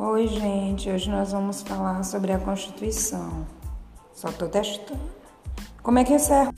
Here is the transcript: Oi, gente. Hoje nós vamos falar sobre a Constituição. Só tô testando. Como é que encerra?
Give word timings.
Oi, 0.00 0.28
gente. 0.28 0.88
Hoje 0.88 1.10
nós 1.10 1.32
vamos 1.32 1.60
falar 1.60 2.04
sobre 2.04 2.30
a 2.30 2.38
Constituição. 2.38 3.44
Só 4.14 4.30
tô 4.30 4.46
testando. 4.46 5.00
Como 5.82 5.98
é 5.98 6.04
que 6.04 6.12
encerra? 6.12 6.54